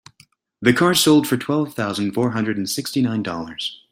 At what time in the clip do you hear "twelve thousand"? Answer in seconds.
1.37-2.13